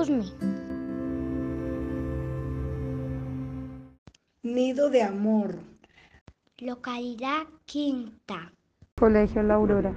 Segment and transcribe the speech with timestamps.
[0.00, 0.24] Usme.
[4.42, 5.58] Nido de Amor.
[6.56, 8.50] Localidad Quinta.
[8.98, 9.94] Colegio La Aurora.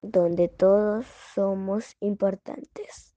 [0.00, 3.11] Donde todos somos importantes.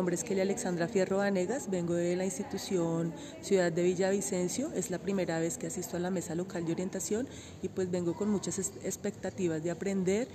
[0.00, 3.12] Nombre es Kelly Alexandra Fierro Vanegas, vengo de la institución
[3.42, 7.28] Ciudad de Villavicencio, es la primera vez que asisto a la mesa local de orientación
[7.60, 10.26] y pues vengo con muchas expectativas de aprender,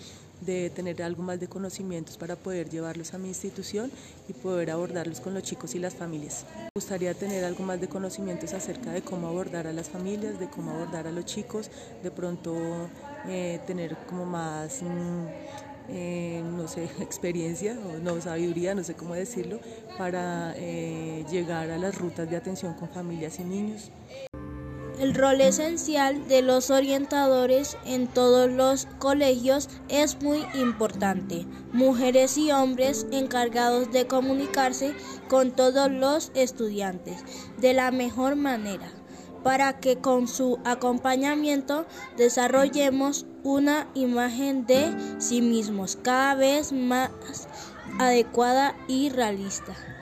[0.41, 3.89] de tener algo más de conocimientos para poder llevarlos a mi institución
[4.29, 6.45] y poder abordarlos con los chicos y las familias.
[6.59, 10.47] Me gustaría tener algo más de conocimientos acerca de cómo abordar a las familias, de
[10.47, 11.71] cómo abordar a los chicos,
[12.03, 12.55] de pronto
[13.27, 14.83] eh, tener como más...
[14.83, 19.59] Mmm, eh, no sé, experiencia o no sabiduría, no sé cómo decirlo,
[19.97, 23.91] para eh, llegar a las rutas de atención con familias y niños.
[24.99, 31.45] El rol esencial de los orientadores en todos los colegios es muy importante.
[31.73, 34.93] Mujeres y hombres encargados de comunicarse
[35.27, 37.17] con todos los estudiantes
[37.57, 38.89] de la mejor manera
[39.45, 41.85] para que con su acompañamiento
[42.17, 47.11] desarrollemos una imagen de sí mismos cada vez más
[47.99, 49.94] adecuada y realista.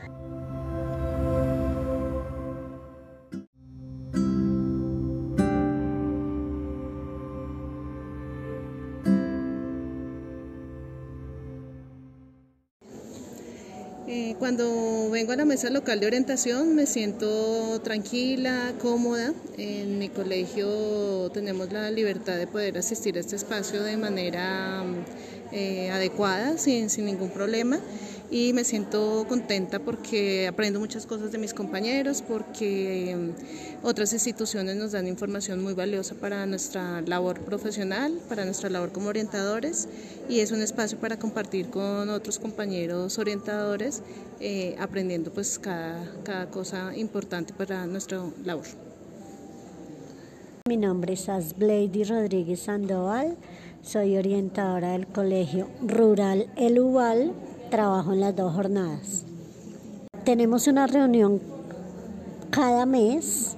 [14.15, 19.33] Eh, cuando vengo a la mesa local de orientación me siento tranquila, cómoda.
[19.57, 24.83] En mi colegio tenemos la libertad de poder asistir a este espacio de manera
[25.51, 27.79] eh, adecuada, sin, sin ningún problema
[28.33, 34.75] y me siento contenta porque aprendo muchas cosas de mis compañeros, porque mm, otras instituciones
[34.75, 39.87] nos dan información muy valiosa para nuestra labor profesional, para nuestra labor como orientadores
[40.27, 44.01] y es un espacio para compartir con otros compañeros orientadores,
[44.39, 48.65] eh, aprendiendo pues cada, cada cosa importante para nuestra labor.
[50.67, 53.37] Mi nombre es Asblady Rodríguez Sandoval,
[53.83, 57.31] soy orientadora del Colegio Rural El Ubal
[57.73, 59.25] trabajo en las dos jornadas.
[60.23, 61.41] Tenemos una reunión
[62.51, 63.57] cada mes.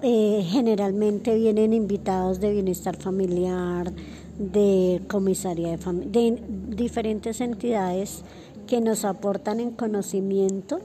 [0.00, 3.92] Eh, generalmente vienen invitados de bienestar familiar,
[4.38, 6.40] de comisaría de familia, de
[6.76, 8.22] diferentes entidades
[8.68, 10.78] que nos aportan en conocimiento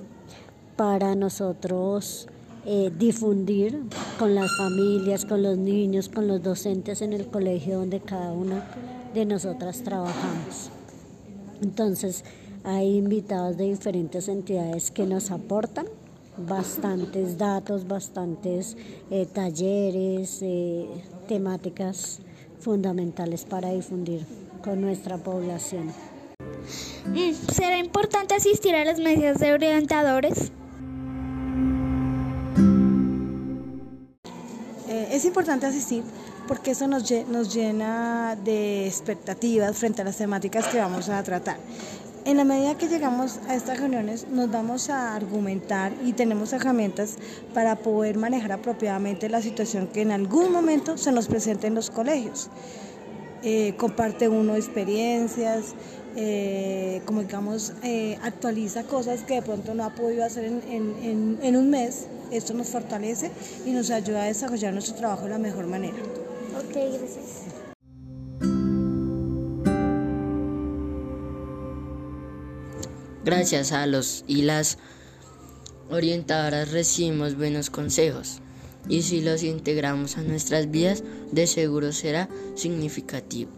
[0.76, 2.28] para nosotros
[2.66, 3.84] eh, difundir
[4.18, 8.66] con las familias, con los niños, con los docentes en el colegio donde cada una
[9.14, 10.72] de nosotras trabajamos.
[11.62, 12.24] Entonces,
[12.64, 15.86] hay invitados de diferentes entidades que nos aportan
[16.38, 18.78] bastantes datos, bastantes
[19.12, 20.88] eh, talleres, eh,
[21.28, 22.20] temáticas
[22.60, 24.26] fundamentales para difundir
[24.64, 25.94] con nuestra población.
[27.08, 30.52] Mm, ¿Será importante asistir a las mesas de orientadores?
[34.88, 36.04] Eh, es importante asistir
[36.48, 41.58] porque eso nos, nos llena de expectativas frente a las temáticas que vamos a tratar.
[42.26, 47.16] En la medida que llegamos a estas reuniones nos vamos a argumentar y tenemos herramientas
[47.54, 51.90] para poder manejar apropiadamente la situación que en algún momento se nos presente en los
[51.90, 52.50] colegios.
[53.44, 55.76] Eh, comparte uno experiencias,
[56.16, 61.58] eh, como digamos, eh, actualiza cosas que de pronto no ha podido hacer en, en
[61.58, 62.08] un mes.
[62.32, 63.32] Esto nos fortalece
[63.66, 65.98] y nos ayuda a desarrollar nuestro trabajo de la mejor manera.
[66.58, 67.63] Ok, gracias.
[73.26, 74.78] Gracias a los y las
[75.90, 78.42] orientadoras recibimos buenos consejos
[78.90, 83.52] y si los integramos a nuestras vidas de seguro será significativo.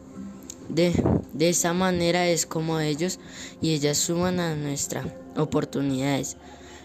[0.69, 0.93] De,
[1.33, 3.19] de esa manera es como ellos
[3.61, 6.37] y ellas suman a nuestras oportunidades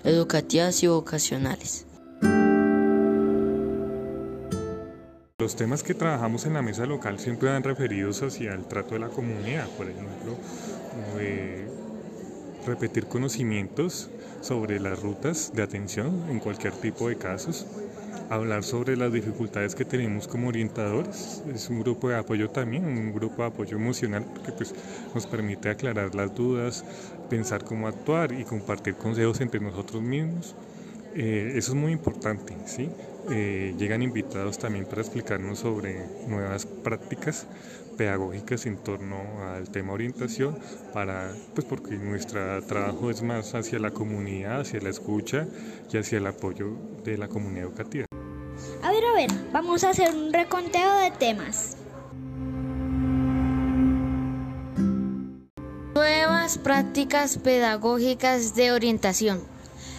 [0.04, 1.86] educativas y vocacionales.
[5.38, 9.00] Los temas que trabajamos en la mesa local siempre van referidos hacia el trato de
[9.00, 10.36] la comunidad, por ejemplo,
[12.66, 14.10] repetir conocimientos
[14.40, 17.66] sobre las rutas de atención en cualquier tipo de casos,
[18.30, 23.12] hablar sobre las dificultades que tenemos como orientadores, es un grupo de apoyo también, un
[23.12, 24.74] grupo de apoyo emocional que pues,
[25.14, 26.84] nos permite aclarar las dudas,
[27.28, 30.54] pensar cómo actuar y compartir consejos entre nosotros mismos.
[31.14, 32.88] Eh, eso es muy importante, ¿sí?
[33.30, 35.96] Eh, llegan invitados también para explicarnos sobre
[36.28, 37.46] nuevas prácticas
[38.00, 40.58] pedagógicas en torno al tema orientación
[40.94, 45.46] para pues porque nuestro trabajo es más hacia la comunidad, hacia la escucha
[45.92, 48.06] y hacia el apoyo de la comunidad educativa.
[48.82, 51.76] A ver, a ver, ver, vamos a hacer un reconteo de temas.
[55.94, 59.42] Nuevas prácticas pedagógicas de orientación.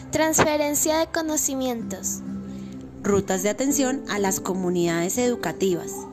[0.09, 2.21] Transferencia de conocimientos.
[3.03, 6.07] Rutas de atención a las comunidades educativas.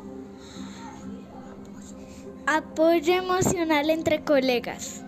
[2.50, 5.02] Apoyo emocional entre colegas.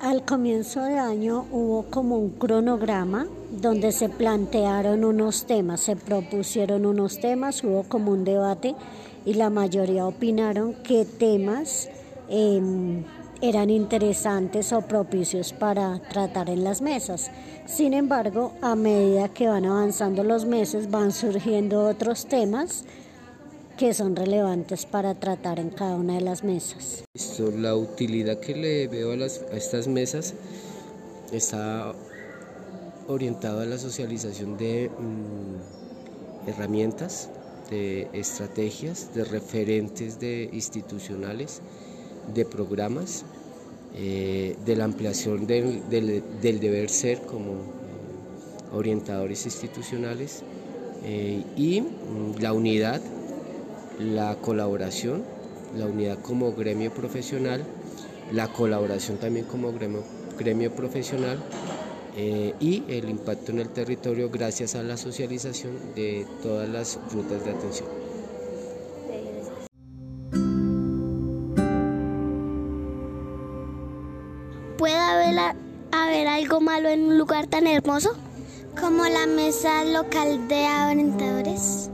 [0.00, 6.86] Al comienzo de año hubo como un cronograma donde se plantearon unos temas, se propusieron
[6.86, 8.76] unos temas, hubo como un debate
[9.26, 11.90] y la mayoría opinaron qué temas
[12.30, 13.04] em,
[13.40, 17.30] eran interesantes o propicios para tratar en las mesas.
[17.66, 22.84] Sin embargo, a medida que van avanzando los meses van surgiendo otros temas
[23.76, 27.04] que son relevantes para tratar en cada una de las mesas.
[27.56, 29.26] la utilidad que le veo a,
[29.56, 30.34] estas mesas
[31.32, 31.94] está
[33.06, 37.30] orientado a la socialización de mm, herramientas,
[37.70, 41.62] de estrategias, de referentes de institucionales,
[42.34, 43.24] de programas,
[43.94, 45.82] eh, de la ampliación del,
[46.40, 47.56] deber ser como eh,
[48.72, 50.42] orientadores institucionales
[51.04, 53.00] eh, y mm, la unidad
[53.98, 55.24] la colaboración,
[55.76, 57.64] la unidad como gremio profesional,
[58.32, 60.04] la colaboración también como gremio,
[60.38, 61.42] gremio profesional
[62.60, 67.50] y el impacto en el territorio gracias a la socialización de todas las rutas de
[67.50, 68.07] atención.
[76.48, 78.16] Algo malo en un lugar tan hermoso?
[78.80, 81.90] Como la mesa local de orientadores.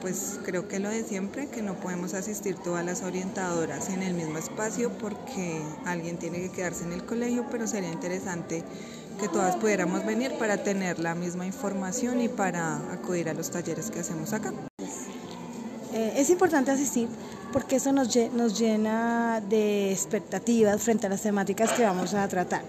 [0.00, 4.14] pues creo que lo de siempre, que no podemos asistir todas las orientadoras en el
[4.14, 8.62] mismo espacio porque alguien tiene que quedarse en el colegio, pero sería interesante
[9.20, 13.90] que todas pudiéramos venir para tener la misma información y para acudir a los talleres
[13.90, 14.52] que hacemos acá.
[15.96, 17.08] Eh, es importante asistir
[17.54, 22.60] porque eso nos, nos llena de expectativas frente a las temáticas que vamos a tratar.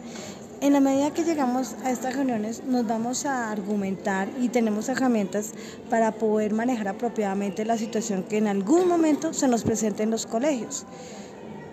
[0.62, 5.51] En la medida que llegamos a estas reuniones nos vamos a argumentar y tenemos herramientas
[5.89, 10.25] para poder manejar apropiadamente la situación que en algún momento se nos presente en los
[10.25, 10.85] colegios.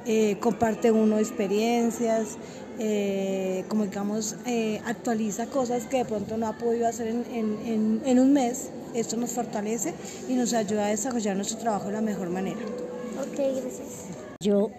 [0.07, 2.37] Eh, comparte uno experiencias,
[2.81, 8.33] eh, como digamos, eh, actualiza cosas que de pronto no ha podido hacer en, un
[8.33, 8.71] mes.
[8.95, 9.95] Esto nos fortalece
[10.29, 12.61] y nos ayuda a desarrollar nuestro trabajo de la mejor manera.
[13.21, 14.07] Ok, gracias.
[14.41, 14.71] Yo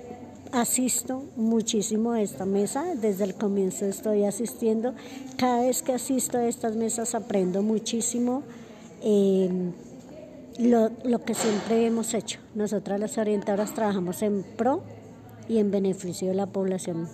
[0.52, 4.94] asisto muchísimo a esta mesa, desde el comienzo estoy asistiendo.
[5.38, 8.44] Cada vez que asisto a estas mesas aprendo muchísimo
[9.02, 9.50] eh,
[10.60, 12.40] lo, lo, que siempre hemos hecho.
[12.54, 14.82] Nosotras las orientadoras trabajamos en pro
[15.50, 17.10] y en beneficio de la población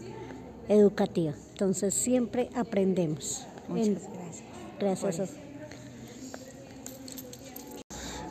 [0.69, 1.33] educativa.
[1.51, 3.45] Entonces siempre aprendemos.
[3.67, 4.43] Muchas gracias.
[4.79, 5.50] Gracias.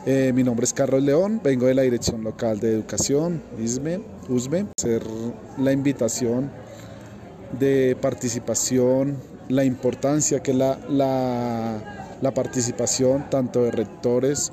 [0.03, 4.65] Eh, mi nombre es Carlos León, vengo de la Dirección Local de Educación, ISME, USME,
[4.75, 5.03] hacer
[5.59, 6.49] la invitación
[7.59, 9.17] de participación,
[9.47, 14.51] la importancia que la, la, la participación tanto de rectores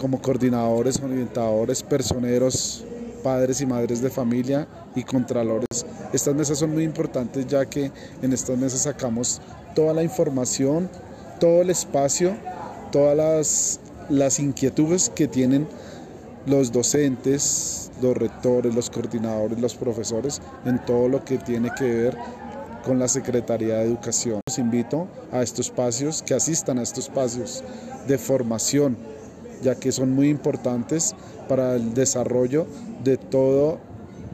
[0.00, 2.86] como coordinadores, orientadores, personeros,
[3.22, 5.84] padres y madres de familia y contralores.
[6.14, 7.92] Estas mesas son muy importantes ya que
[8.22, 9.42] en estas mesas sacamos
[9.74, 10.88] toda la información,
[11.38, 12.34] todo el espacio,
[12.90, 15.66] todas las las inquietudes que tienen
[16.46, 22.16] los docentes, los rectores, los coordinadores, los profesores en todo lo que tiene que ver
[22.84, 24.40] con la Secretaría de Educación.
[24.46, 27.64] Los invito a estos espacios, que asistan a estos espacios
[28.06, 28.96] de formación,
[29.62, 31.14] ya que son muy importantes
[31.48, 32.66] para el desarrollo
[33.02, 33.78] de todo,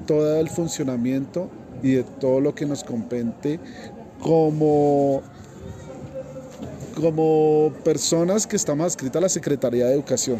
[0.06, 1.48] todo el funcionamiento
[1.82, 3.60] y de todo lo que nos compete
[4.20, 5.22] como
[7.00, 10.38] como personas que estamos adscritas a la Secretaría de Educación,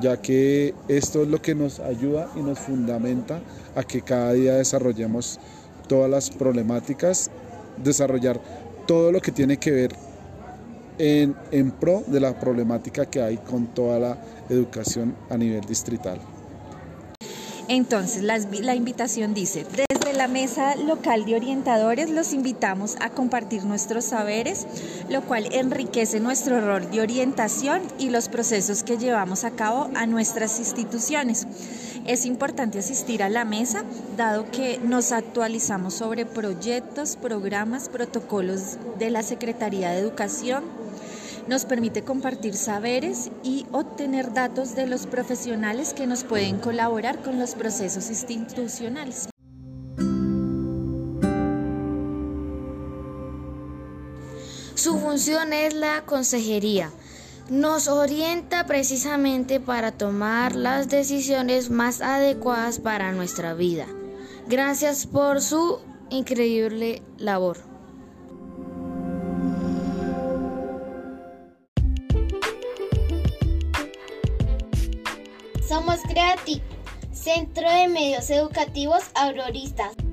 [0.00, 3.40] ya que esto es lo que nos ayuda y nos fundamenta
[3.74, 5.38] a que cada día desarrollemos
[5.88, 7.30] todas las problemáticas,
[7.82, 8.40] desarrollar
[8.86, 9.94] todo lo que tiene que ver
[10.98, 14.18] en, en pro de la problemática que hay con toda la
[14.48, 16.20] educación a nivel distrital.
[17.68, 24.04] Entonces, la invitación dice, desde la mesa local de orientadores los invitamos a compartir nuestros
[24.04, 24.66] saberes,
[25.08, 30.06] lo cual enriquece nuestro rol de orientación y los procesos que llevamos a cabo a
[30.06, 31.46] nuestras instituciones.
[32.06, 33.82] Es importante asistir a la mesa,
[34.16, 40.64] dado que nos actualizamos sobre proyectos, programas, protocolos de la Secretaría de Educación,
[41.46, 47.38] Nos permite compartir saberes y obtener datos de los profesionales que nos pueden colaborar con
[47.38, 49.28] los procesos institucionales.
[54.74, 56.90] Su función es la consejería.
[57.50, 63.86] Nos orienta precisamente para tomar las decisiones más adecuadas para nuestra vida.
[64.46, 67.73] Gracias por su increíble labor.
[77.12, 80.03] Centro de Medios Educativos Auroristas.